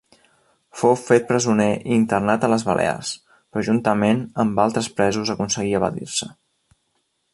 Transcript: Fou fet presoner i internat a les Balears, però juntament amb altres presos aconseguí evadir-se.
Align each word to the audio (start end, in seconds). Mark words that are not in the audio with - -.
Fou 0.83 0.95
fet 1.01 1.27
presoner 1.31 1.67
i 1.73 1.91
internat 1.97 2.47
a 2.47 2.49
les 2.53 2.65
Balears, 2.69 3.11
però 3.35 3.65
juntament 3.69 4.25
amb 4.45 4.63
altres 4.65 4.89
presos 5.01 5.33
aconseguí 5.35 5.77
evadir-se. 5.83 6.31